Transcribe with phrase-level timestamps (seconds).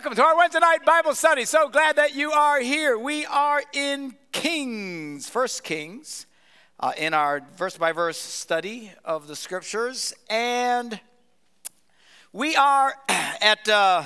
[0.00, 1.44] Welcome to our Wednesday night Bible study.
[1.44, 2.98] So glad that you are here.
[2.98, 6.24] We are in Kings, First Kings,
[6.80, 10.14] uh, in our verse by verse study of the scriptures.
[10.30, 10.98] And
[12.32, 14.04] we are at, uh,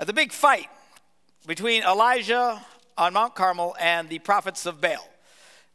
[0.00, 0.66] at the big fight
[1.46, 2.60] between Elijah
[2.98, 5.08] on Mount Carmel and the prophets of Baal.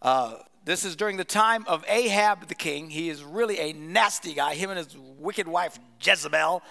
[0.02, 0.34] Uh,
[0.66, 2.90] this is during the time of Ahab the king.
[2.90, 6.62] He is really a nasty guy, him and his wicked wife Jezebel.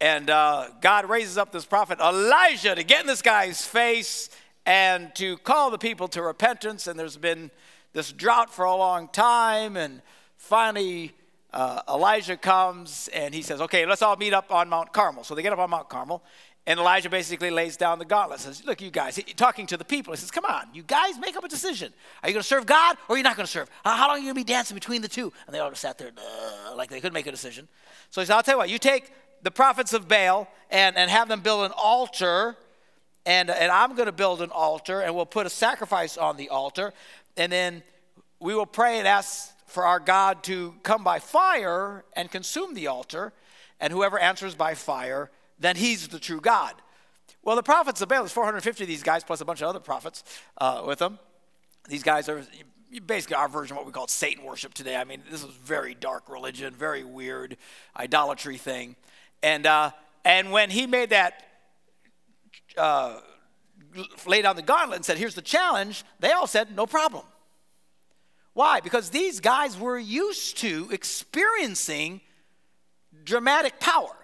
[0.00, 4.30] And uh, God raises up this prophet Elijah to get in this guy's face
[4.66, 6.86] and to call the people to repentance.
[6.86, 7.50] And there's been
[7.92, 9.76] this drought for a long time.
[9.76, 10.02] And
[10.36, 11.12] finally,
[11.52, 15.24] uh, Elijah comes and he says, Okay, let's all meet up on Mount Carmel.
[15.24, 16.22] So they get up on Mount Carmel.
[16.64, 18.38] And Elijah basically lays down the gauntlet.
[18.38, 21.18] Says, "Look, you guys." He, talking to the people, he says, "Come on, you guys,
[21.18, 21.92] make up a decision.
[22.22, 23.68] Are you going to serve God or are you not going to serve?
[23.84, 25.32] How long are you going to be dancing between the two?
[25.46, 26.12] And they all just sat there,
[26.76, 27.66] like they couldn't make a decision.
[28.10, 28.70] So he said, "I'll tell you what.
[28.70, 29.12] You take
[29.42, 32.56] the prophets of Baal and, and have them build an altar.
[33.26, 36.48] And, and I'm going to build an altar, and we'll put a sacrifice on the
[36.48, 36.92] altar.
[37.36, 37.82] And then
[38.40, 42.88] we will pray and ask for our God to come by fire and consume the
[42.88, 43.32] altar.
[43.80, 46.74] And whoever answers by fire, then he's the true God.
[47.44, 49.80] Well, the prophets of Baal, there's 450 of these guys, plus a bunch of other
[49.80, 50.22] prophets
[50.58, 51.18] uh, with them.
[51.88, 52.44] These guys are
[53.06, 54.96] basically our version of what we call Satan worship today.
[54.96, 57.56] I mean, this is very dark religion, very weird
[57.96, 58.96] idolatry thing.
[59.42, 59.90] And, uh,
[60.24, 61.42] and when he made that,
[62.76, 63.18] uh,
[64.26, 67.24] laid down the gauntlet and said, here's the challenge, they all said, no problem.
[68.54, 68.80] Why?
[68.80, 72.20] Because these guys were used to experiencing
[73.24, 74.14] dramatic power.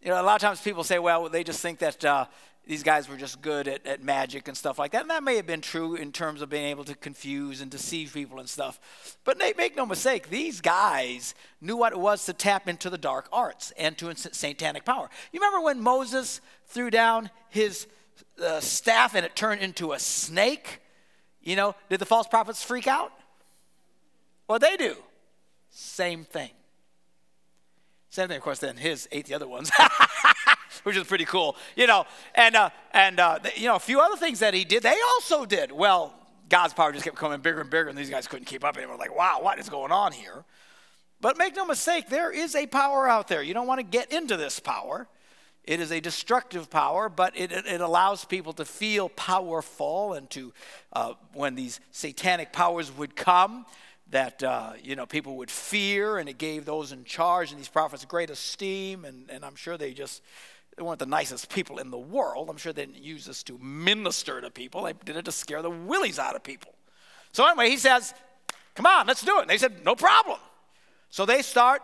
[0.00, 2.26] You know, a lot of times people say, well, they just think that uh,
[2.68, 5.00] these guys were just good at, at magic and stuff like that.
[5.00, 8.12] And that may have been true in terms of being able to confuse and deceive
[8.12, 8.78] people and stuff.
[9.24, 13.26] But make no mistake, these guys knew what it was to tap into the dark
[13.32, 15.08] arts and to satanic power.
[15.32, 17.86] You remember when Moses threw down his
[18.44, 20.82] uh, staff and it turned into a snake?
[21.42, 23.12] You know, did the false prophets freak out?
[24.46, 24.94] Well, they do.
[25.70, 26.50] Same thing.
[28.10, 29.70] Same thing, of course, then his ate the other ones.
[30.84, 32.04] which is pretty cool, you know.
[32.34, 35.44] And uh, and uh, you know a few other things that he did, they also
[35.44, 35.72] did.
[35.72, 36.14] Well,
[36.48, 38.96] God's power just kept coming bigger and bigger, and these guys couldn't keep up anymore.
[38.96, 40.44] Like, wow, what is going on here?
[41.20, 43.42] But make no mistake, there is a power out there.
[43.42, 45.08] You don't want to get into this power.
[45.64, 50.54] It is a destructive power, but it, it allows people to feel powerful and to,
[50.94, 53.66] uh, when these satanic powers would come,
[54.10, 57.68] that uh, you know people would fear, and it gave those in charge and these
[57.68, 60.22] prophets great esteem, and, and I'm sure they just
[60.78, 62.48] they weren't the nicest people in the world.
[62.48, 64.84] I'm sure they didn't use this to minister to people.
[64.84, 66.72] They did it to scare the willies out of people.
[67.32, 68.14] So anyway, he says,
[68.76, 69.42] Come on, let's do it.
[69.42, 70.38] And they said, No problem.
[71.10, 71.82] So they start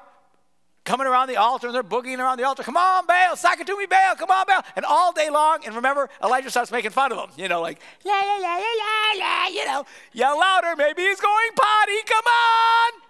[0.84, 2.62] coming around the altar and they're boogieing around the altar.
[2.62, 4.62] Come on, Baal, sack it to me, Baal, come on, Baal.
[4.76, 7.80] And all day long, and remember, Elijah starts making fun of them, you know, like,
[8.04, 13.03] la, la, la, la, la, you know, yell louder, maybe he's going potty, come on.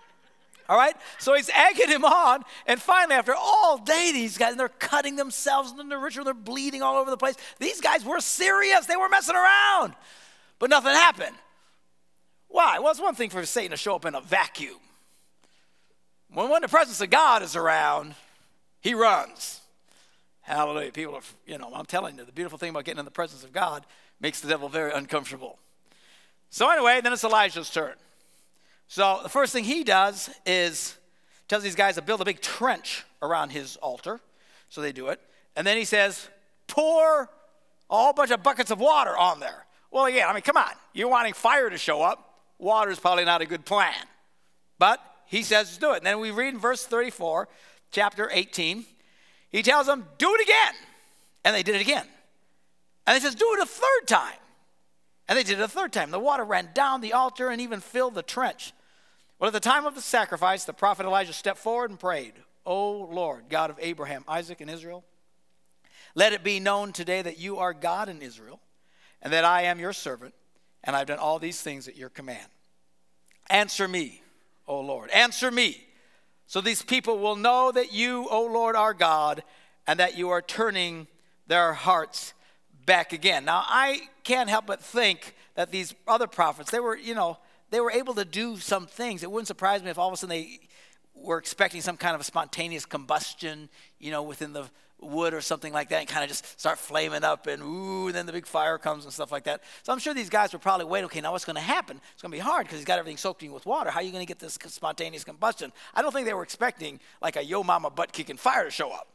[0.69, 0.97] All right?
[1.19, 2.42] So he's egging him on.
[2.66, 6.34] And finally, after all day, these guys, and they're cutting themselves and they're ritual, they're
[6.34, 7.36] bleeding all over the place.
[7.58, 8.86] These guys were serious.
[8.86, 9.94] They were messing around.
[10.58, 11.36] But nothing happened.
[12.48, 12.78] Why?
[12.78, 14.78] Well, it's one thing for Satan to show up in a vacuum.
[16.32, 18.14] When, when the presence of God is around,
[18.81, 19.60] he runs.
[20.42, 20.92] Hallelujah.
[20.92, 23.44] People are, you know, I'm telling you, the beautiful thing about getting in the presence
[23.44, 23.84] of God
[24.20, 25.58] makes the devil very uncomfortable.
[26.50, 27.94] So, anyway, then it's Elijah's turn.
[28.88, 30.96] So the first thing he does is
[31.48, 34.20] tells these guys to build a big trench around his altar.
[34.68, 35.20] So they do it.
[35.56, 36.28] And then he says,
[36.66, 37.22] pour
[37.90, 39.66] a whole bunch of buckets of water on there.
[39.90, 40.72] Well, again, I mean, come on.
[40.92, 42.40] You're wanting fire to show up.
[42.58, 43.94] Water is probably not a good plan.
[44.78, 45.98] But he says, do it.
[45.98, 47.48] And then we read in verse 34,
[47.90, 48.84] chapter 18,
[49.50, 50.74] he tells them, do it again.
[51.44, 52.06] And they did it again.
[53.06, 54.38] And he says, do it a third time.
[55.28, 56.10] And they did it a third time.
[56.10, 58.72] The water ran down the altar and even filled the trench.
[59.38, 62.92] Well, at the time of the sacrifice, the prophet Elijah stepped forward and prayed, O
[62.92, 65.04] Lord, God of Abraham, Isaac, and Israel,
[66.14, 68.60] let it be known today that you are God in Israel,
[69.20, 70.34] and that I am your servant,
[70.84, 72.46] and I've done all these things at your command.
[73.50, 74.22] Answer me,
[74.66, 75.84] O Lord, answer me,
[76.46, 79.43] so these people will know that you, O Lord, are God,
[79.87, 81.06] and that you are turning
[81.46, 82.34] their hearts
[82.86, 83.44] back again.
[83.44, 87.38] Now, I can't help but think that these other prophets, they were, you know,
[87.70, 89.22] they were able to do some things.
[89.22, 90.60] It wouldn't surprise me if all of a sudden they
[91.14, 94.69] were expecting some kind of a spontaneous combustion, you know, within the
[95.00, 98.14] wood or something like that and kind of just start flaming up and ooh, and
[98.14, 99.62] then the big fire comes and stuff like that.
[99.82, 102.00] So I'm sure these guys were probably waiting, okay, now what's going to happen?
[102.12, 103.90] It's going to be hard because he's got everything soaked in with water.
[103.90, 105.72] How are you going to get this spontaneous combustion?
[105.94, 108.90] I don't think they were expecting like a yo mama butt kicking fire to show
[108.90, 109.08] up.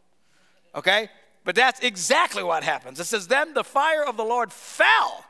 [0.75, 1.10] Okay?
[1.44, 3.00] But that's exactly what happens.
[3.00, 5.25] It says, Then the fire of the Lord fell,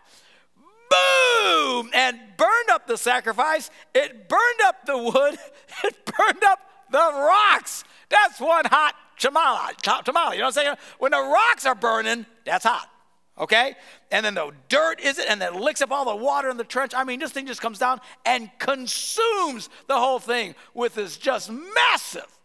[0.90, 3.70] boom, and burned up the sacrifice.
[3.94, 5.38] It burned up the wood,
[5.84, 6.60] it burned up
[6.92, 7.84] the rocks.
[8.10, 9.74] That's one hot tamale.
[9.82, 10.36] tamale.
[10.36, 10.76] You know what I'm saying?
[10.98, 12.90] When the rocks are burning, that's hot.
[13.38, 13.76] Okay?
[14.12, 16.64] And then the dirt is it, and then licks up all the water in the
[16.64, 16.94] trench.
[16.96, 21.50] I mean, this thing just comes down and consumes the whole thing with this just
[21.52, 22.39] massive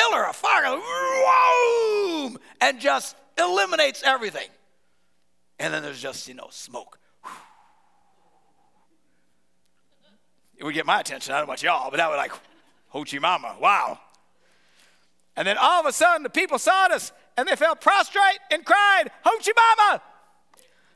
[0.00, 4.48] pillar of fire, whoom, and just eliminates everything.
[5.58, 6.98] And then there's just, you know, smoke.
[10.56, 11.34] It would get my attention.
[11.34, 12.32] I don't know about y'all, but that would like,
[12.94, 13.98] Hoochie Mama, wow.
[15.36, 18.64] And then all of a sudden, the people saw this and they fell prostrate and
[18.64, 20.02] cried, Hoochie Mama,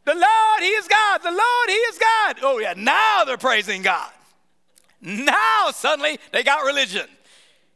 [0.05, 1.23] the Lord, He is God.
[1.23, 2.37] The Lord, He is God.
[2.43, 4.11] Oh, yeah, now they're praising God.
[5.01, 7.07] Now suddenly they got religion.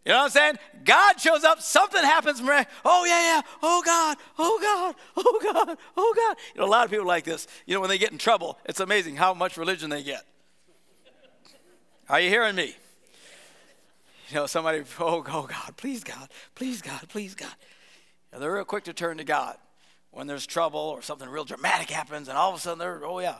[0.08, 0.58] You know what I'm saying?
[0.84, 2.40] God shows up, something happens.
[2.42, 3.42] Oh, yeah, yeah.
[3.62, 4.16] Oh, God.
[4.38, 4.94] Oh, God.
[5.18, 5.78] Oh, God.
[5.98, 6.36] Oh, God.
[6.54, 7.46] You know, a lot of people like this.
[7.66, 10.24] You know, when they get in trouble, it's amazing how much religion they get.
[12.08, 12.74] Are you hearing me?
[14.30, 17.54] You know, somebody, oh, oh God, please, God, please, God, please, God.
[18.32, 19.58] You know, they're real quick to turn to God
[20.10, 23.18] when there's trouble or something real dramatic happens, and all of a sudden they're, oh,
[23.18, 23.36] yeah.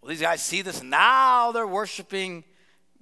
[0.00, 2.42] Well, these guys see this, and now they're worshiping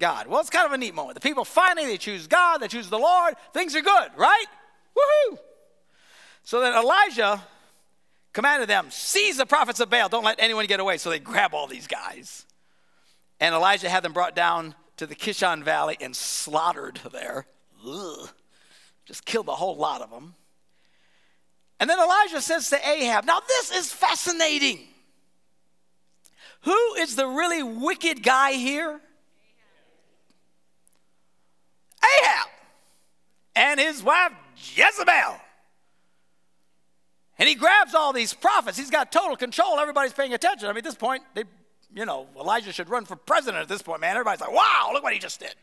[0.00, 0.26] God.
[0.26, 1.14] Well, it's kind of a neat moment.
[1.14, 3.34] The people finally they choose God, they choose the Lord.
[3.52, 4.46] Things are good, right?
[4.96, 5.38] Woohoo!
[6.42, 7.42] So then Elijah
[8.32, 10.98] commanded them, seize the prophets of Baal, don't let anyone get away.
[10.98, 12.46] So they grab all these guys.
[13.38, 17.46] And Elijah had them brought down to the Kishon Valley and slaughtered there.
[17.86, 18.28] Ugh.
[19.06, 20.34] Just killed a whole lot of them.
[21.78, 24.80] And then Elijah says to Ahab, Now this is fascinating.
[26.62, 29.00] Who is the really wicked guy here?
[32.02, 32.48] Ahab
[33.56, 35.40] and his wife Jezebel.
[37.38, 38.76] And he grabs all these prophets.
[38.76, 39.78] He's got total control.
[39.78, 40.68] Everybody's paying attention.
[40.68, 41.44] I mean, at this point, they,
[41.94, 44.10] you know, Elijah should run for president at this point, man.
[44.10, 45.54] Everybody's like, wow, look what he just did.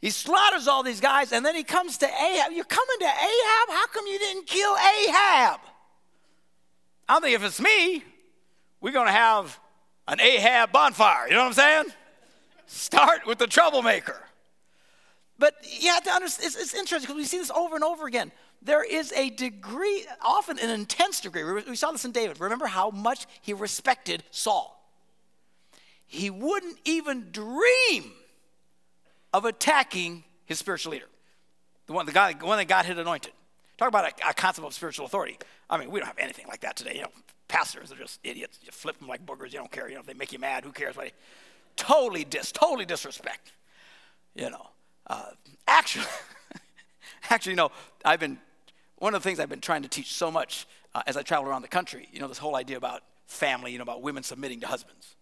[0.00, 2.52] He slaughters all these guys, and then he comes to Ahab.
[2.52, 3.68] You're coming to Ahab?
[3.70, 5.60] How come you didn't kill Ahab?
[7.08, 8.04] I think if it's me,
[8.80, 9.58] we're going to have
[10.08, 11.26] an Ahab bonfire.
[11.26, 11.84] You know what I'm saying?
[12.66, 14.20] Start with the troublemaker.
[15.42, 15.56] But
[15.86, 18.30] have to understand, it's, it's interesting because we see this over and over again.
[18.62, 21.42] There is a degree, often an intense degree.
[21.68, 22.38] We saw this in David.
[22.38, 24.80] Remember how much he respected Saul.
[26.06, 28.12] He wouldn't even dream
[29.32, 31.08] of attacking his spiritual leader,
[31.88, 33.32] the one, the guy, the one that God had anointed.
[33.78, 35.38] Talk about a, a, concept of spiritual authority.
[35.68, 36.94] I mean, we don't have anything like that today.
[36.94, 37.12] You know,
[37.48, 38.60] pastors are just idiots.
[38.62, 39.46] You flip them like boogers.
[39.46, 39.88] You don't care.
[39.88, 40.96] You know, if they make you mad, who cares?
[40.96, 41.10] What?
[41.74, 43.50] Totally dis, totally disrespect.
[44.36, 44.68] You know,
[45.06, 45.30] uh,
[45.66, 46.06] actually,
[47.30, 47.70] actually, you know,
[48.04, 48.38] I've been,
[48.98, 51.48] one of the things I've been trying to teach so much uh, as I travel
[51.48, 54.60] around the country, you know, this whole idea about family, you know, about women submitting
[54.60, 55.16] to husbands.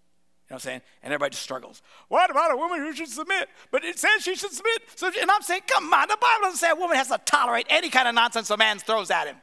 [0.48, 0.80] You know what I'm saying?
[1.04, 1.80] And everybody just struggles.
[2.08, 3.48] What about a woman who should submit?
[3.70, 4.82] But it says she should submit.
[4.96, 7.66] So, and I'm saying, come on, the Bible doesn't say a woman has to tolerate
[7.70, 9.36] any kind of nonsense a man throws at him.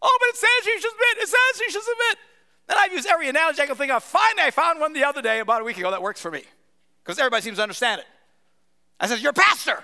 [0.00, 1.22] Oh, but it says she should submit.
[1.22, 2.18] It says she should submit.
[2.66, 4.02] Then I've used every analogy I can think of.
[4.02, 6.44] Finally, I found one the other day, about a week ago, that works for me.
[7.04, 8.06] Because everybody seems to understand it.
[9.00, 9.82] I said, You're pastor.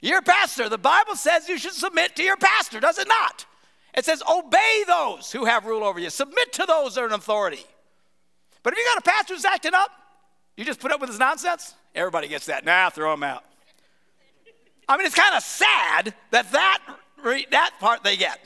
[0.00, 0.68] You're pastor.
[0.68, 3.46] The Bible says you should submit to your pastor, does it not?
[3.94, 7.12] It says, Obey those who have rule over you, submit to those that are in
[7.12, 7.64] authority.
[8.62, 9.90] But if you got a pastor who's acting up,
[10.56, 11.74] you just put up with his nonsense?
[11.94, 12.64] Everybody gets that.
[12.64, 13.44] Nah, throw him out.
[14.88, 16.78] I mean, it's kind of sad that that,
[17.50, 18.38] that part they get.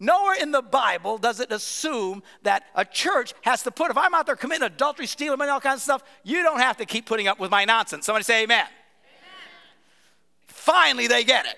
[0.00, 4.14] Nowhere in the Bible does it assume that a church has to put, if I'm
[4.14, 7.06] out there committing adultery, stealing money, all kinds of stuff, you don't have to keep
[7.06, 8.06] putting up with my nonsense.
[8.06, 8.66] Somebody say amen.
[8.66, 8.72] amen.
[10.46, 11.56] Finally, they get it.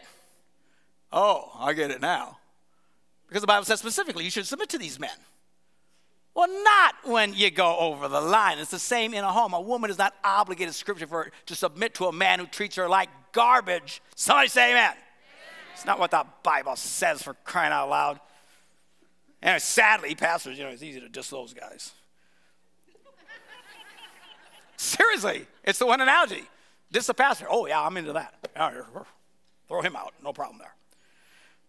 [1.12, 2.38] Oh, I get it now.
[3.26, 5.10] Because the Bible says specifically you should submit to these men.
[6.34, 8.58] Well, not when you go over the line.
[8.58, 9.54] It's the same in a home.
[9.54, 12.86] A woman is not obligated, scripture, for to submit to a man who treats her
[12.86, 14.02] like garbage.
[14.14, 14.92] Somebody say amen.
[15.76, 18.18] It's not what the Bible says for crying out loud.
[19.42, 21.92] And sadly, pastors, you know, it's easy to diss those guys.
[24.78, 26.44] Seriously, it's the one analogy.
[26.90, 27.46] Diss the pastor.
[27.50, 28.34] Oh, yeah, I'm into that.
[29.68, 30.14] Throw him out.
[30.24, 30.74] No problem there.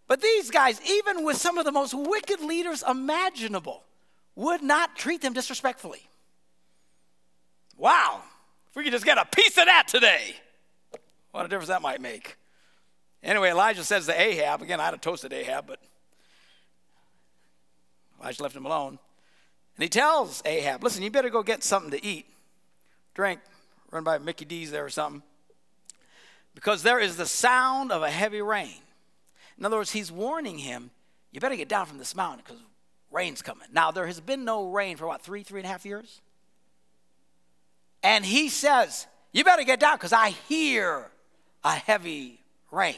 [0.07, 3.83] But these guys, even with some of the most wicked leaders imaginable,
[4.35, 6.07] would not treat them disrespectfully.
[7.75, 8.21] Wow,
[8.69, 10.37] if we could just get a piece of that today,
[11.31, 12.37] what a difference that might make.
[13.23, 15.79] Anyway, Elijah says to Ahab, again, I'd have toasted Ahab, but
[18.21, 18.99] Elijah left him alone.
[19.75, 22.25] And he tells Ahab, listen, you better go get something to eat,
[23.13, 23.39] drink,
[23.91, 25.23] run by Mickey D's there or something,
[26.55, 28.81] because there is the sound of a heavy rain.
[29.57, 30.91] In other words, he's warning him,
[31.31, 32.61] you better get down from this mountain because
[33.11, 33.67] rain's coming.
[33.71, 36.21] Now, there has been no rain for what, three, three and a half years?
[38.03, 41.09] And he says, You better get down because I hear
[41.63, 42.39] a heavy
[42.77, 42.95] rain.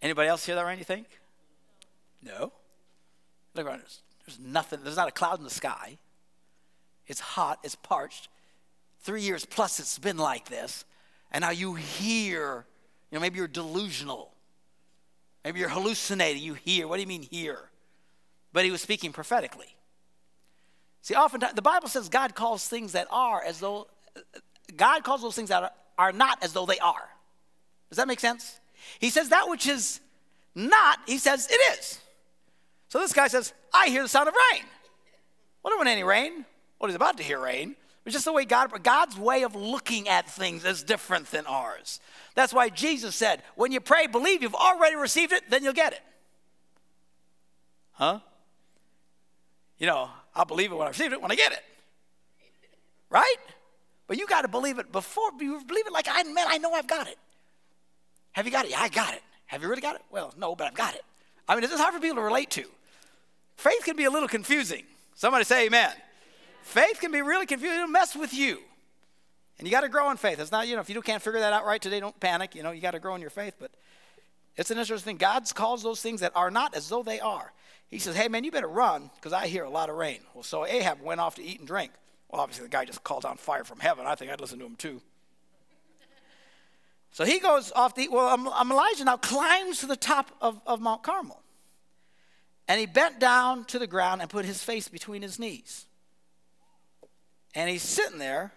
[0.00, 1.06] Anybody else hear that rain, you think?
[2.22, 2.52] No.
[3.54, 3.80] Look around.
[3.80, 5.98] There's, there's nothing, there's not a cloud in the sky.
[7.06, 8.28] It's hot, it's parched.
[9.00, 10.84] Three years plus it's been like this.
[11.30, 12.64] And now you hear,
[13.10, 14.32] you know, maybe you're delusional.
[15.44, 16.42] Maybe you're hallucinating.
[16.42, 16.88] You hear.
[16.88, 17.58] What do you mean hear?
[18.52, 19.76] But he was speaking prophetically.
[21.02, 23.88] See, oftentimes the Bible says God calls things that are as though,
[24.74, 27.08] God calls those things that are, are not as though they are.
[27.90, 28.60] Does that make sense?
[28.98, 30.00] He says that which is
[30.54, 32.00] not, he says it is.
[32.88, 34.62] So this guy says, I hear the sound of rain.
[35.62, 36.44] Well, there wasn't any rain.
[36.78, 37.76] Well, he's about to hear rain.
[38.04, 42.00] It's just the way God, God's way of looking at things is different than ours.
[42.34, 45.94] That's why Jesus said, when you pray, believe you've already received it, then you'll get
[45.94, 46.02] it.
[47.92, 48.20] Huh?
[49.78, 51.64] You know, I'll believe it when I receive it, when I get it.
[53.08, 53.36] Right?
[54.06, 56.72] But you got to believe it before, you believe it like, I, man, I know
[56.72, 57.16] I've got it.
[58.34, 58.72] Have you got it?
[58.72, 59.22] Yeah, I got it.
[59.46, 60.02] Have you really got it?
[60.10, 61.02] Well, no, but I've got it.
[61.48, 62.64] I mean, is this is hard for people to relate to.
[63.56, 64.84] Faith can be a little confusing.
[65.14, 65.92] Somebody say amen.
[66.62, 67.76] Faith can be really confusing.
[67.78, 68.58] It'll mess with you.
[69.58, 70.40] And you got to grow in faith.
[70.40, 72.54] It's not, you know, if you can't figure that out right today, don't panic.
[72.54, 73.54] You know, you got to grow in your faith.
[73.60, 73.70] But
[74.56, 75.16] it's an interesting thing.
[75.18, 77.52] God calls those things that are not as though they are.
[77.88, 80.18] He says, hey, man, you better run because I hear a lot of rain.
[80.34, 81.92] Well, so Ahab went off to eat and drink.
[82.28, 84.06] Well, obviously, the guy just called down fire from heaven.
[84.06, 85.00] I think I'd listen to him too.
[87.14, 90.80] So he goes off the, well, um, Elijah now climbs to the top of, of
[90.80, 91.40] Mount Carmel.
[92.66, 95.86] And he bent down to the ground and put his face between his knees.
[97.54, 98.52] And he's sitting there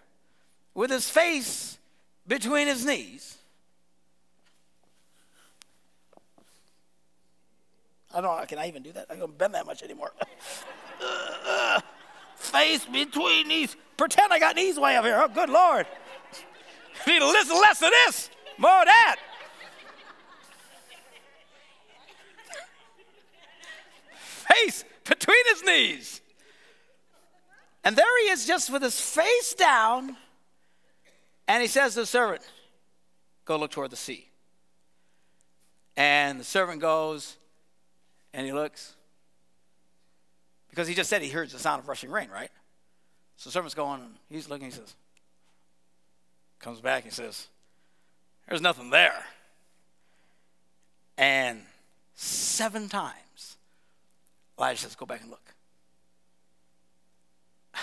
[0.74, 1.78] with his face
[2.26, 3.36] between his knees.
[8.12, 9.06] I don't know, can I even do that?
[9.08, 10.10] I don't bend that much anymore.
[12.34, 13.76] face between knees.
[13.96, 15.20] Pretend I got knees way up here.
[15.22, 15.86] Oh, good Lord.
[17.06, 18.30] Need to listen less of this.
[18.58, 19.16] More of that.
[24.16, 26.20] Face between his knees.
[27.84, 30.16] And there he is, just with his face down.
[31.46, 32.42] And he says to the servant,
[33.44, 34.28] Go look toward the sea.
[35.96, 37.36] And the servant goes
[38.34, 38.94] and he looks.
[40.68, 42.50] Because he just said he hears the sound of rushing rain, right?
[43.36, 44.94] So the servant's going he's looking, he says,
[46.58, 47.48] comes back, he says,
[48.48, 49.24] there's nothing there.
[51.16, 51.62] And
[52.14, 53.56] seven times,
[54.58, 55.54] Elijah says, Go back and look.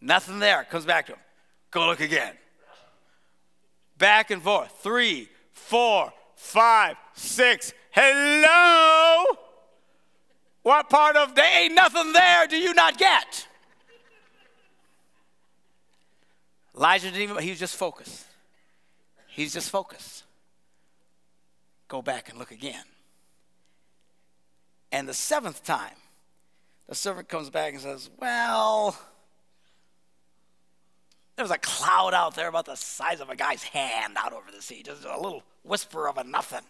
[0.00, 0.64] nothing there.
[0.64, 1.20] Comes back to him.
[1.70, 2.34] Go look again.
[3.98, 4.72] Back and forth.
[4.82, 7.72] Three, four, five, six.
[7.90, 9.24] Hello?
[10.62, 13.46] What part of there ain't nothing there do you not get?
[16.76, 18.26] Elijah didn't even, he was just focused.
[19.28, 20.24] He's just focused.
[21.88, 22.84] Go back and look again.
[24.92, 25.96] And the seventh time,
[26.88, 28.96] the servant comes back and says, Well,
[31.36, 34.62] there's a cloud out there about the size of a guy's hand out over the
[34.62, 36.64] sea, just a little whisper of a nothing.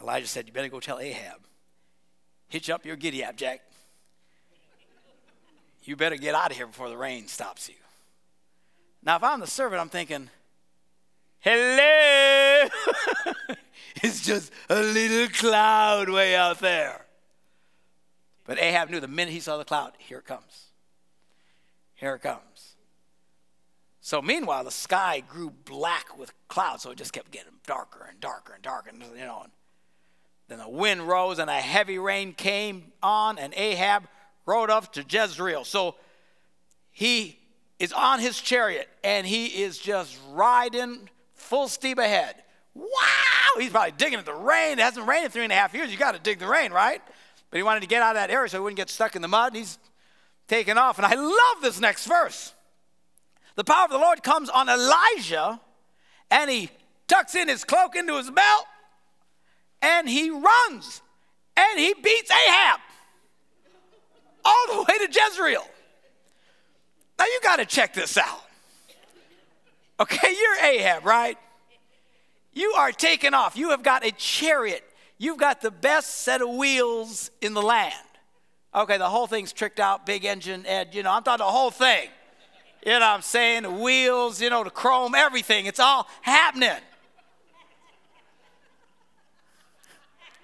[0.00, 1.40] Elijah said, You better go tell Ahab.
[2.48, 3.62] Hitch up your giddy up, Jack.
[5.86, 7.76] You better get out of here before the rain stops you.
[9.04, 10.28] Now, if I'm the servant, I'm thinking,
[11.38, 12.68] hello.
[14.02, 17.06] it's just a little cloud way out there.
[18.44, 20.66] But Ahab knew the minute he saw the cloud, here it comes.
[21.94, 22.74] Here it comes.
[24.00, 28.20] So meanwhile, the sky grew black with clouds, so it just kept getting darker and
[28.20, 29.42] darker and darker, and, you know.
[29.44, 29.52] And
[30.48, 34.08] then the wind rose, and a heavy rain came on, and Ahab
[34.46, 35.64] rode up to Jezreel.
[35.64, 35.96] So
[36.90, 37.38] he
[37.78, 42.42] is on his chariot and he is just riding full steam ahead.
[42.74, 42.86] Wow!
[43.58, 44.78] He's probably digging at the rain.
[44.78, 45.90] It hasn't rained in three and a half years.
[45.90, 47.02] You got to dig the rain, right?
[47.50, 49.22] But he wanted to get out of that area so he wouldn't get stuck in
[49.22, 49.48] the mud.
[49.48, 49.78] And He's
[50.46, 50.98] taking off.
[50.98, 52.52] And I love this next verse.
[53.56, 55.60] The power of the Lord comes on Elijah,
[56.30, 56.70] and he
[57.08, 58.66] tucks in his cloak into his belt,
[59.80, 61.00] and he runs,
[61.56, 62.80] and he beats Ahab
[64.46, 65.66] all the way to Jezreel.
[67.18, 68.42] Now you got to check this out.
[69.98, 71.38] Okay, you're Ahab, right?
[72.52, 73.56] You are taken off.
[73.56, 74.84] You have got a chariot.
[75.18, 77.94] You've got the best set of wheels in the land.
[78.74, 81.70] Okay, the whole thing's tricked out, big engine, Ed, you know, I'm talking the whole
[81.70, 82.08] thing.
[82.84, 83.62] You know what I'm saying?
[83.62, 85.64] The wheels, you know, the chrome, everything.
[85.66, 86.70] It's all happening.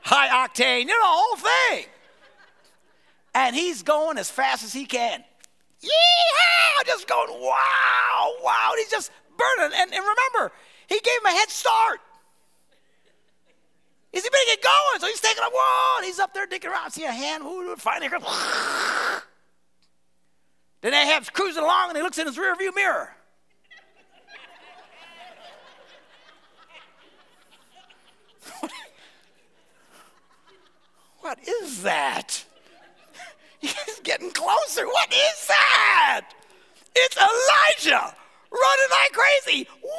[0.00, 1.87] High octane, you know, the whole thing.
[3.42, 5.25] And he's going as fast as he can.
[5.80, 5.90] Yeah,
[6.87, 8.72] just going, wow, wow.
[8.76, 9.76] He's just burning.
[9.76, 10.52] And, and remember,
[10.87, 11.99] he gave him a head start.
[14.12, 15.00] Is he better get going?
[15.00, 16.92] So he's taking a whoa, he's up there digging around.
[16.92, 18.22] See a hand, who finally goes.
[20.82, 23.14] Then Ahab's cruising along and he looks in his rear view mirror.
[31.20, 32.44] what is that?
[33.62, 34.87] He's getting closer.
[34.87, 36.26] What is that?
[36.95, 38.14] It's Elijah
[38.50, 39.69] running like crazy.
[39.83, 39.90] Wow!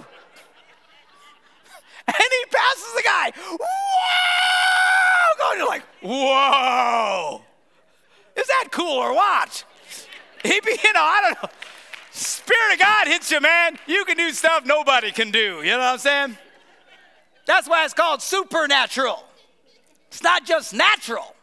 [2.08, 3.32] And he passes the guy.
[3.50, 3.66] Wow!
[5.38, 7.40] Going, you're like, whoa!
[8.36, 9.64] Is that cool or what?
[10.42, 11.48] He be, you know, I don't know.
[12.10, 13.78] Spirit of God hits you, man.
[13.86, 15.62] You can do stuff nobody can do.
[15.62, 16.36] You know what I'm saying?
[17.46, 19.24] That's why it's called supernatural.
[20.08, 21.36] It's not just natural.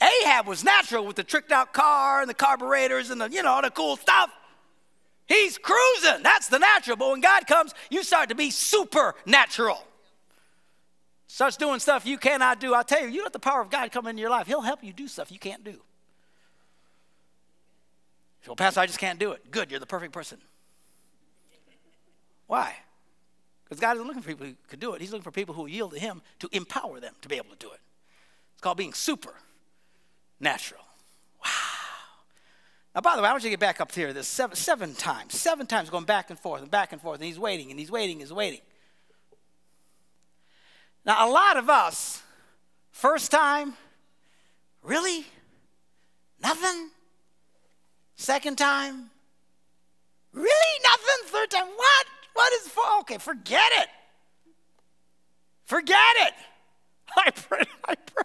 [0.00, 3.60] Ahab was natural with the tricked out car and the carburetors and the, you know,
[3.62, 4.30] the cool stuff.
[5.26, 6.22] He's cruising.
[6.22, 6.96] That's the natural.
[6.96, 9.84] But when God comes, you start to be supernatural.
[11.26, 12.74] Starts doing stuff you cannot do.
[12.74, 14.46] I'll tell you, you let the power of God come into your life.
[14.46, 15.78] He'll help you do stuff you can't do.
[18.46, 19.50] Well, Pastor, I just can't do it.
[19.50, 20.38] Good, you're the perfect person.
[22.46, 22.74] Why?
[23.64, 25.02] Because God isn't looking for people who could do it.
[25.02, 27.58] He's looking for people who yield to Him to empower them to be able to
[27.58, 27.80] do it.
[28.54, 29.34] It's called being super
[30.40, 30.80] natural.
[31.44, 31.50] Wow.
[32.94, 34.12] Now, by the way, I want you to get back up here.
[34.12, 37.24] This seven, seven times, seven times going back and forth and back and forth, and
[37.24, 38.60] he's waiting and he's waiting, and he's waiting.
[41.04, 42.22] Now, a lot of us,
[42.90, 43.74] first time,
[44.82, 45.24] really?
[46.42, 46.90] Nothing?
[48.16, 49.10] Second time,
[50.32, 50.82] really?
[50.82, 51.26] Nothing?
[51.26, 52.06] Third time, what?
[52.34, 52.82] What is for?
[53.00, 53.88] Okay, forget it.
[55.64, 56.34] Forget it.
[57.16, 58.24] I pray, I pray.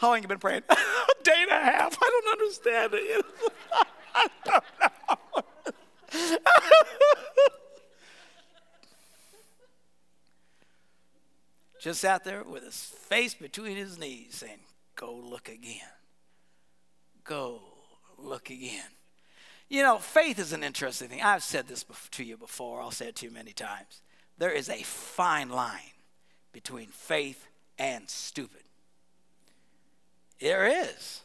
[0.00, 0.62] How long you been praying?
[0.70, 0.76] a
[1.22, 1.96] day and a half.
[2.00, 3.24] I don't understand it.
[4.14, 4.88] I don't know.
[11.80, 14.60] Just sat there with his face between his knees saying,
[14.96, 15.80] Go look again.
[17.24, 17.60] Go
[18.16, 18.86] look again.
[19.68, 21.22] You know, faith is an interesting thing.
[21.22, 24.00] I've said this to you before, I'll say it to you many times.
[24.38, 25.92] There is a fine line
[26.52, 27.46] between faith
[27.78, 28.63] and stupid.
[30.40, 31.22] There is.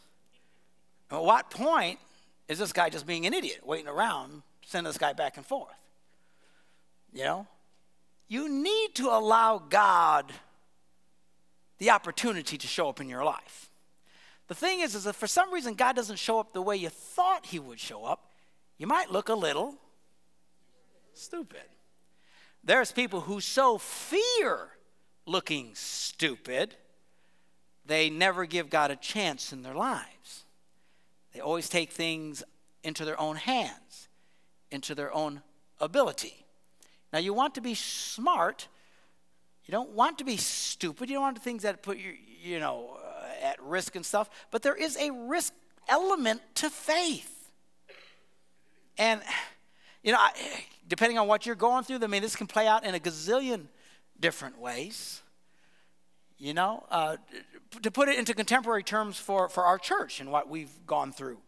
[1.12, 2.00] At what point
[2.48, 5.70] is this guy just being an idiot, waiting around, sending this guy back and forth?
[7.14, 7.48] You know?
[8.28, 10.32] You need to allow God
[11.80, 13.70] the opportunity to show up in your life.
[14.48, 16.90] The thing is, is if for some reason God doesn't show up the way you
[16.90, 18.32] thought he would show up,
[18.78, 19.76] you might look a little
[21.14, 21.62] stupid.
[22.64, 24.70] There's people who so fear
[25.26, 26.76] looking stupid
[27.90, 30.46] they never give God a chance in their lives.
[31.34, 32.44] They always take things
[32.84, 34.08] into their own hands,
[34.72, 35.42] into their own
[35.80, 36.46] ability.
[37.12, 38.68] Now, you want to be smart.
[39.66, 41.10] You don't want to be stupid.
[41.10, 44.30] You don't want things that put you, you know, uh, at risk and stuff.
[44.52, 45.54] But there is a risk
[45.88, 47.50] element to faith.
[48.98, 49.22] And,
[50.04, 50.20] you know,
[50.88, 53.66] depending on what you're going through, I mean, this can play out in a gazillion
[54.20, 55.22] different ways.
[56.42, 57.18] You know, uh,
[57.82, 61.40] to put it into contemporary terms for, for our church and what we've gone through,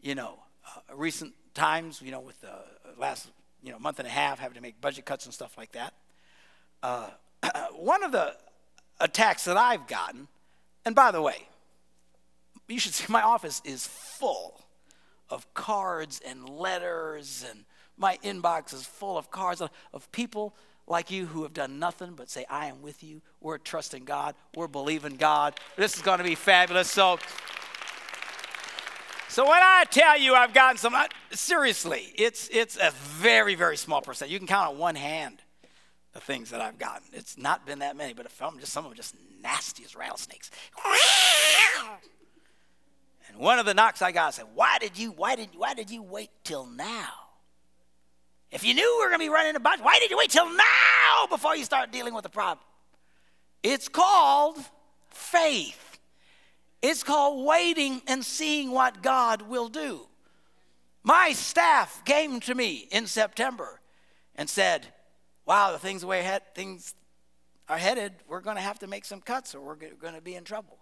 [0.00, 2.52] you know, uh, recent times, you know, with the
[2.98, 3.30] last,
[3.62, 5.94] you know, month and a half having to make budget cuts and stuff like that.
[6.82, 7.10] Uh,
[7.76, 8.34] one of the
[8.98, 10.26] attacks that I've gotten,
[10.84, 11.46] and by the way,
[12.66, 14.60] you should see my office is full
[15.30, 17.64] of cards and letters, and
[17.96, 20.54] my inbox is full of cards of, of people
[20.92, 23.22] like you who have done nothing but say, I am with you.
[23.40, 24.34] We're trusting God.
[24.54, 25.58] We're believing God.
[25.74, 26.90] This is going to be fabulous.
[26.90, 27.18] So,
[29.28, 30.94] so when I tell you I've gotten some,
[31.30, 34.30] seriously, it's, it's a very, very small percent.
[34.30, 35.40] You can count on one hand
[36.12, 37.08] the things that I've gotten.
[37.14, 40.50] It's not been that many, but some, just, some of them just nasty as rattlesnakes.
[43.30, 45.72] And one of the knocks I got I said, why did you, why did, why
[45.72, 47.21] did you wait till now?
[48.52, 50.30] If you knew we were going to be running a bunch, why did you wait
[50.30, 52.64] till now before you start dealing with the problem?
[53.62, 54.58] It's called
[55.08, 55.98] faith.
[56.82, 60.06] It's called waiting and seeing what God will do.
[61.02, 63.80] My staff came to me in September
[64.36, 64.86] and said,
[65.46, 66.94] "Wow, the things the way things
[67.68, 70.34] are headed, we're going to have to make some cuts or we're going to be
[70.34, 70.78] in trouble."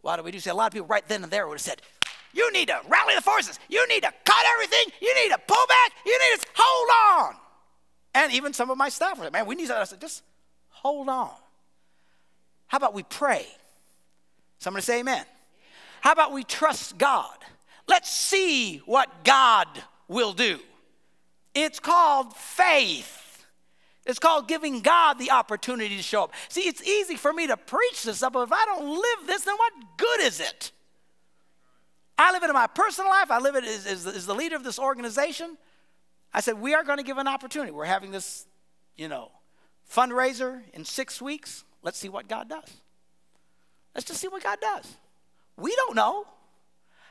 [0.00, 0.40] What do we do?
[0.40, 1.82] See, a lot of people right then and there would have said,
[2.32, 3.58] You need to rally the forces.
[3.68, 4.92] You need to cut everything.
[5.00, 5.92] You need to pull back.
[6.06, 7.36] You need to hold on.
[8.14, 9.76] And even some of my staff were like, Man, we need to.
[9.76, 10.22] I said, Just
[10.68, 11.30] hold on.
[12.66, 13.46] How about we pray?
[14.58, 15.24] Somebody say amen.
[16.00, 17.36] How about we trust God?
[17.88, 19.68] Let's see what God
[20.08, 20.58] will do.
[21.54, 23.44] It's called faith.
[24.06, 26.32] It's called giving God the opportunity to show up.
[26.48, 29.44] See, it's easy for me to preach this stuff, but if I don't live this,
[29.44, 30.72] then what good is it?
[32.22, 33.30] I live it in my personal life.
[33.30, 35.56] I live it as, as, as the leader of this organization.
[36.32, 37.72] I said, we are going to give an opportunity.
[37.72, 38.46] We're having this,
[38.96, 39.30] you know,
[39.90, 41.64] fundraiser in six weeks.
[41.82, 42.70] Let's see what God does.
[43.94, 44.96] Let's just see what God does.
[45.56, 46.26] We don't know.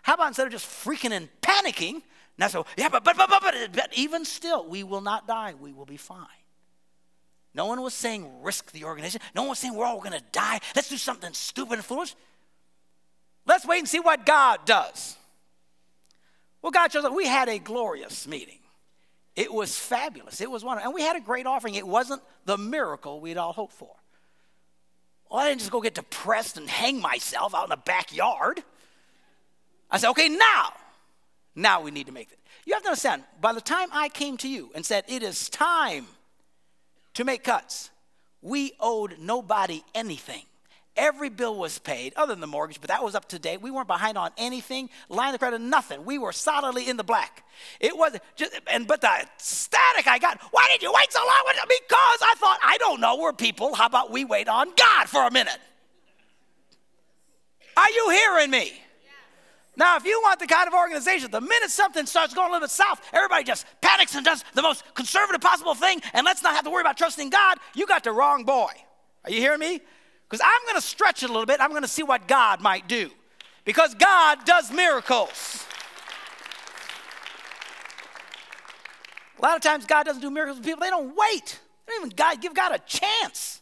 [0.01, 2.01] How about instead of just freaking and panicking,
[2.37, 3.41] now so, yeah, but, but, but, but,
[3.73, 5.53] but even still, we will not die.
[5.59, 6.25] We will be fine.
[7.53, 9.21] No one was saying risk the organization.
[9.35, 10.61] No one was saying we're all going to die.
[10.75, 12.15] Let's do something stupid and foolish.
[13.45, 15.17] Let's wait and see what God does.
[16.61, 17.13] Well, God shows up.
[17.13, 18.59] We had a glorious meeting.
[19.35, 20.41] It was fabulous.
[20.41, 20.89] It was wonderful.
[20.89, 21.75] And we had a great offering.
[21.75, 23.95] It wasn't the miracle we'd all hoped for.
[25.29, 28.61] Well, I didn't just go get depressed and hang myself out in the backyard.
[29.89, 30.73] I said, okay, now,
[31.55, 32.39] now we need to make it.
[32.65, 35.49] You have to understand, by the time I came to you and said, it is
[35.49, 36.05] time
[37.15, 37.89] to make cuts.
[38.41, 40.43] We owed nobody anything.
[40.97, 43.61] Every bill was paid, other than the mortgage, but that was up to date.
[43.61, 46.03] We weren't behind on anything, line of credit, nothing.
[46.03, 47.45] We were solidly in the black.
[47.79, 50.41] It was just, and but the static I got.
[50.51, 51.43] Why did you wait so long?
[51.47, 53.17] Because I thought I don't know.
[53.17, 53.73] We're people.
[53.73, 55.59] How about we wait on God for a minute?
[57.77, 58.73] Are you hearing me?
[59.77, 62.65] Now, if you want the kind of organization, the minute something starts going a little
[62.65, 66.53] bit south, everybody just panics and does the most conservative possible thing, and let's not
[66.53, 68.71] have to worry about trusting God, you got the wrong boy.
[69.23, 69.79] Are you hearing me?
[70.31, 71.59] Because I'm going to stretch it a little bit.
[71.59, 73.11] I'm going to see what God might do.
[73.65, 75.65] Because God does miracles.
[79.37, 81.59] A lot of times, God doesn't do miracles with people, they don't wait.
[81.85, 83.61] They don't even give God a chance.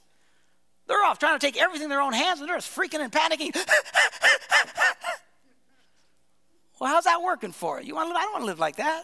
[0.88, 3.12] They're off trying to take everything in their own hands and they're just freaking and
[3.12, 3.56] panicking.
[6.80, 7.88] Well, how's that working for you?
[7.88, 8.18] You want to live?
[8.18, 9.04] I don't want to live like that.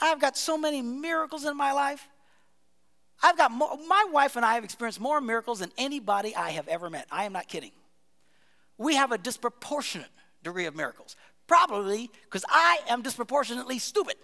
[0.00, 2.06] I've got so many miracles in my life.
[3.22, 6.68] I've got more, my wife and I have experienced more miracles than anybody I have
[6.68, 7.06] ever met.
[7.10, 7.72] I am not kidding.
[8.78, 10.10] We have a disproportionate
[10.42, 14.16] degree of miracles, probably because I am disproportionately stupid.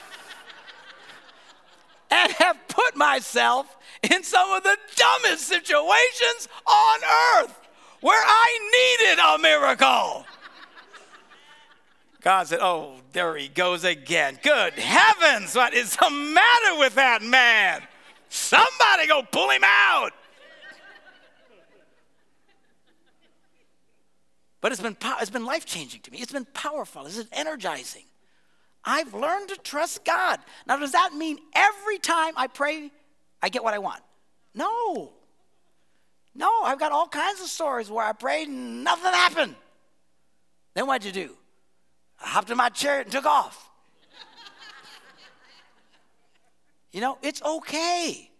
[2.10, 6.98] and have put myself in some of the dumbest situations on
[7.36, 7.58] earth
[8.00, 10.26] where I needed a miracle.
[12.20, 14.38] God said, Oh, there he goes again.
[14.42, 17.82] Good heavens, what is the matter with that man?
[18.28, 20.12] Somebody go pull him out.
[24.60, 26.18] But it's been, it's been life changing to me.
[26.18, 27.06] It's been powerful.
[27.06, 28.04] It's been energizing.
[28.84, 30.38] I've learned to trust God.
[30.66, 32.90] Now, does that mean every time I pray,
[33.42, 34.02] I get what I want?
[34.54, 35.12] No.
[36.34, 39.54] No, I've got all kinds of stories where I prayed and nothing happened.
[40.74, 41.36] Then what'd you do?
[42.20, 43.70] I hopped in my chair and took off.
[46.92, 48.30] you know, it's okay.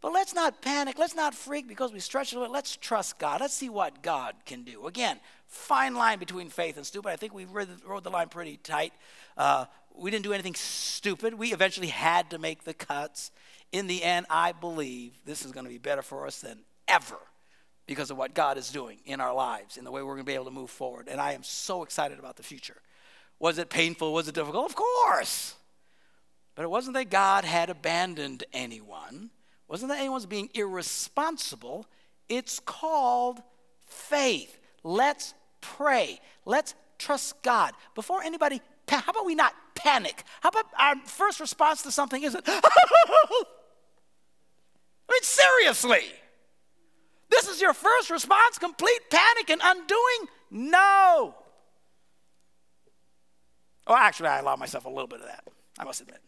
[0.00, 0.98] But let's not panic.
[0.98, 2.52] Let's not freak because we stretch a little.
[2.52, 3.40] Let's trust God.
[3.40, 4.86] Let's see what God can do.
[4.86, 7.10] Again, fine line between faith and stupid.
[7.10, 8.92] I think we rode the line pretty tight.
[9.36, 9.64] Uh,
[9.96, 11.34] we didn't do anything stupid.
[11.34, 13.32] We eventually had to make the cuts.
[13.72, 17.18] In the end, I believe this is going to be better for us than ever
[17.86, 20.30] because of what God is doing in our lives and the way we're going to
[20.30, 21.08] be able to move forward.
[21.08, 22.76] And I am so excited about the future.
[23.38, 24.12] Was it painful?
[24.12, 24.66] Was it difficult?
[24.66, 25.54] Of course.
[26.54, 29.30] But it wasn't that God had abandoned anyone.
[29.30, 31.86] It wasn't that anyone's being irresponsible.
[32.28, 33.40] It's called
[33.86, 34.58] faith.
[34.82, 36.20] Let's pray.
[36.44, 37.74] Let's trust God.
[37.94, 40.24] Before anybody, how about we not panic?
[40.40, 42.60] How about our first response to something isn't, I
[45.10, 46.04] mean, seriously.
[47.30, 50.28] This is your first response, complete panic and undoing?
[50.50, 51.34] No.
[53.88, 55.44] Oh, actually, I allow myself a little bit of that.
[55.78, 56.20] I must admit.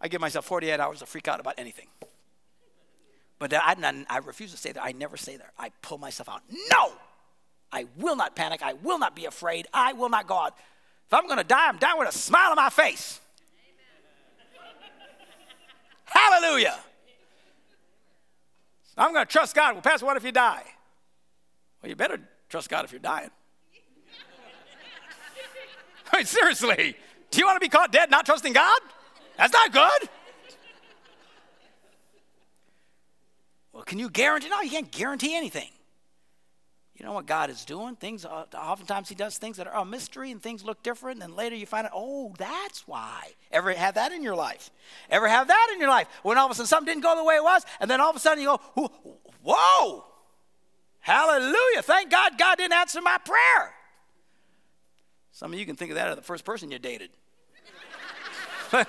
[0.00, 1.88] I give myself 48 hours to freak out about anything.
[3.38, 3.76] But I,
[4.08, 4.82] I refuse to stay there.
[4.82, 5.52] I never stay there.
[5.58, 6.42] I pull myself out.
[6.70, 6.92] No!
[7.70, 8.62] I will not panic.
[8.62, 9.66] I will not be afraid.
[9.74, 10.54] I will not go out.
[11.06, 13.20] If I'm going to die, I'm dying with a smile on my face.
[16.06, 16.78] Hallelujah.
[18.96, 19.74] I'm going to trust God.
[19.74, 20.64] Well, Pastor, what if you die?
[21.82, 23.30] Well, you better trust God if you're dying.
[26.16, 26.96] Mean, seriously,
[27.30, 28.80] do you want to be caught dead not trusting God?
[29.36, 30.08] That's not good.
[33.72, 34.48] Well, can you guarantee?
[34.48, 35.68] No, you can't guarantee anything.
[36.94, 37.96] You know what God is doing?
[37.96, 41.30] Things, uh, oftentimes He does things that are a mystery and things look different, and
[41.30, 43.32] then later you find out, oh, that's why.
[43.52, 44.70] Ever have that in your life?
[45.10, 46.08] Ever have that in your life?
[46.22, 48.08] When all of a sudden something didn't go the way it was, and then all
[48.08, 48.90] of a sudden you go,
[49.42, 50.06] whoa,
[51.00, 53.75] hallelujah, thank God God didn't answer my prayer.
[55.36, 57.10] Some of you can think of that as the first person you dated.
[58.70, 58.86] thank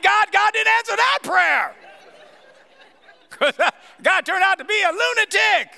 [0.00, 1.74] God God didn't answer that prayer.
[4.04, 5.72] God turned out to be a lunatic.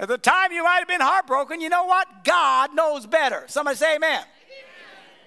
[0.00, 2.24] At the time you might have been heartbroken, you know what?
[2.24, 3.44] God knows better.
[3.46, 4.20] Somebody say amen.
[4.20, 4.26] amen.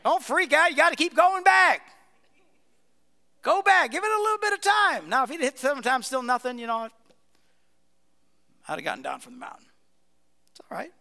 [0.06, 0.72] Don't freak out.
[0.72, 1.82] You got to keep going back.
[3.44, 3.92] Go back.
[3.92, 5.08] Give it a little bit of time.
[5.08, 6.90] Now, if he'd hit seven times, still nothing, you know,
[8.68, 9.68] I'd have gotten down from the mountain.
[10.50, 10.92] It's all right.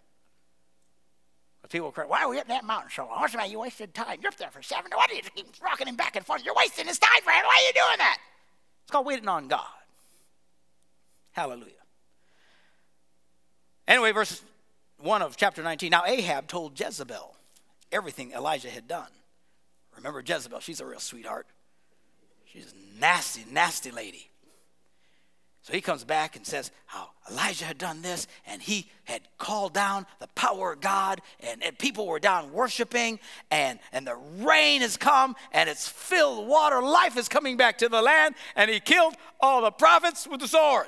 [1.68, 3.20] People cry, why are we up that mountain so long?
[3.20, 3.34] What's?
[3.50, 4.18] You wasted time.
[4.22, 4.90] You're up there for seven.
[4.94, 6.44] Why do you keep rocking him back and forth?
[6.44, 7.40] You're wasting his time, friend.
[7.44, 8.18] Why are you doing that?
[8.82, 9.64] It's called waiting on God.
[11.32, 11.72] Hallelujah.
[13.88, 14.42] Anyway, verse
[15.00, 15.90] 1 of chapter 19.
[15.90, 17.34] Now Ahab told Jezebel
[17.92, 19.08] everything Elijah had done.
[19.96, 21.46] Remember Jezebel, she's a real sweetheart.
[22.44, 24.30] She's a nasty, nasty lady.
[25.66, 29.74] So he comes back and says how Elijah had done this and he had called
[29.74, 33.18] down the power of God and, and people were down worshiping
[33.50, 36.80] and, and the rain has come and it's filled water.
[36.80, 40.46] Life is coming back to the land and he killed all the prophets with the
[40.46, 40.86] sword.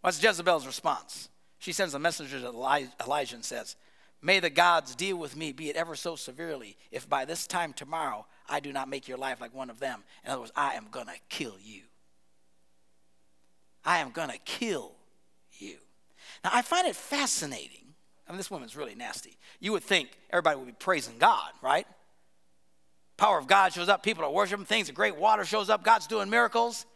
[0.00, 1.28] What's Jezebel's response?
[1.58, 3.74] She sends a messenger to Elijah and says,
[4.22, 7.72] May the gods deal with me, be it ever so severely, if by this time
[7.72, 10.04] tomorrow I do not make your life like one of them.
[10.24, 11.82] In other words, I am going to kill you.
[13.84, 14.92] I am going to kill
[15.58, 15.76] you.
[16.42, 17.94] Now, I find it fascinating.
[18.26, 19.36] I mean, this woman's really nasty.
[19.60, 21.86] You would think everybody would be praising God, right?
[23.16, 26.06] Power of God shows up, people are worshiping, things, a great water shows up, God's
[26.06, 26.86] doing miracles.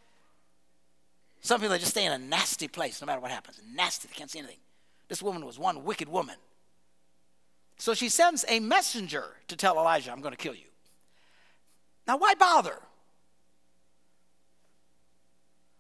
[1.40, 3.60] Some people just stay in a nasty place no matter what happens.
[3.74, 4.58] Nasty, they can't see anything.
[5.08, 6.34] This woman was one wicked woman.
[7.78, 10.66] So she sends a messenger to tell Elijah, I'm going to kill you.
[12.06, 12.78] Now, why bother?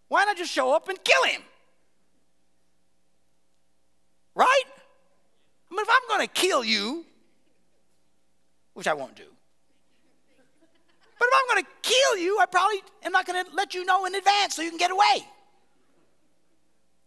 [0.08, 1.42] Why not just show up and kill him?
[4.34, 4.64] Right?
[5.70, 7.04] I mean, if I'm going to kill you,
[8.72, 9.24] which I won't do,
[11.18, 13.84] but if I'm going to kill you, I probably am not going to let you
[13.84, 15.26] know in advance so you can get away.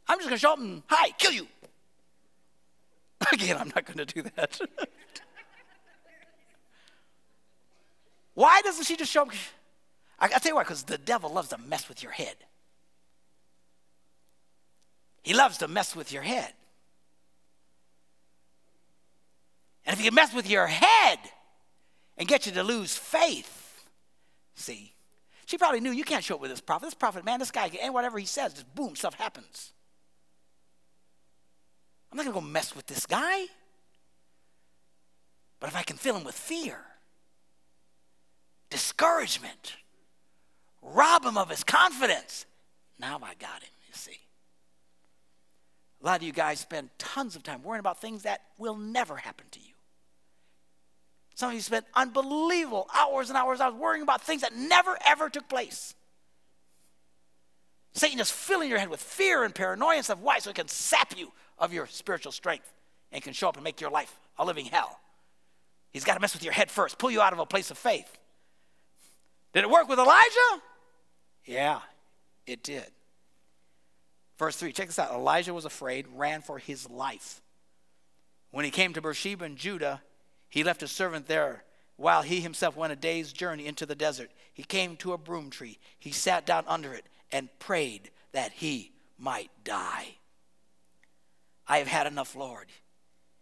[0.07, 1.47] I'm just going to show up and, hi, kill you.
[3.31, 4.59] Again, I'm not going to do that.
[8.33, 9.29] why doesn't she just show up?
[10.19, 12.35] I, will tell you why, because the devil loves to mess with your head.
[15.21, 16.53] He loves to mess with your head.
[19.85, 21.19] And if he can mess with your head
[22.17, 23.89] and get you to lose faith,
[24.55, 24.93] see,
[25.45, 26.85] she probably knew you can't show up with this prophet.
[26.85, 29.73] This prophet, man, this guy, and whatever he says, just boom, stuff happens.
[32.11, 33.45] I'm not going to go mess with this guy.
[35.59, 36.79] But if I can fill him with fear,
[38.69, 39.75] discouragement,
[40.81, 42.45] rob him of his confidence,
[42.99, 44.19] now I got him, you see.
[46.01, 49.17] A lot of you guys spend tons of time worrying about things that will never
[49.17, 49.73] happen to you.
[51.35, 55.29] Some of you spend unbelievable hours and hours, hours worrying about things that never ever
[55.29, 55.95] took place.
[57.93, 60.19] Satan is filling your head with fear and paranoia and stuff.
[60.19, 60.39] Why?
[60.39, 62.71] So it can sap you of your spiritual strength
[63.11, 64.99] and can show up and make your life a living hell.
[65.91, 67.77] He's got to mess with your head first, pull you out of a place of
[67.77, 68.17] faith.
[69.53, 70.61] Did it work with Elijah?
[71.45, 71.79] Yeah,
[72.47, 72.85] it did.
[74.37, 75.13] Verse 3, check this out.
[75.13, 77.41] Elijah was afraid, ran for his life.
[78.51, 80.01] When he came to Beersheba in Judah,
[80.49, 81.63] he left a servant there
[81.95, 84.31] while he himself went a day's journey into the desert.
[84.53, 85.79] He came to a broom tree.
[85.99, 90.15] He sat down under it and prayed that he might die.
[91.67, 92.67] I have had enough, Lord.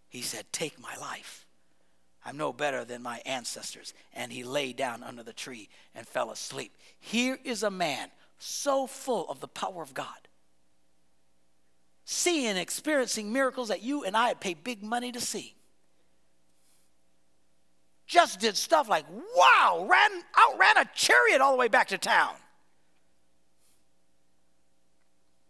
[0.09, 1.45] He said, Take my life.
[2.25, 3.93] I'm no better than my ancestors.
[4.13, 6.75] And he lay down under the tree and fell asleep.
[6.99, 10.27] Here is a man so full of the power of God,
[12.11, 15.53] seeing experiencing miracles that you and I had paid big money to see.
[18.07, 19.05] Just did stuff like,
[19.37, 22.33] wow, ran, outran a chariot all the way back to town.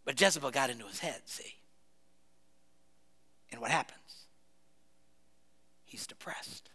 [0.04, 1.56] But Jezebel got into his head, see.
[3.54, 4.26] And what happens?
[5.86, 6.72] He's depressed.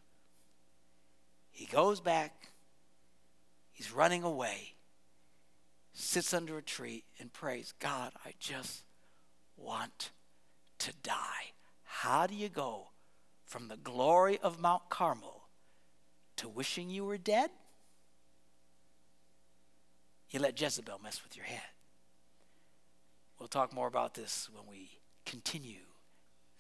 [1.51, 2.49] He goes back,
[3.71, 4.77] he's running away,
[5.93, 8.83] sits under a tree, and prays, God, I just
[9.57, 10.11] want
[10.81, 11.53] to die.
[11.83, 12.89] How do you go
[13.45, 15.49] from the glory of Mount Carmel
[16.37, 17.51] to wishing you were dead?
[20.31, 21.61] You let Jezebel mess with your head.
[23.39, 24.91] We'll talk more about this when we
[25.25, 25.87] continue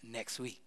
[0.02, 0.63] next week.